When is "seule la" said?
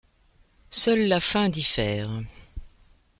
0.71-1.19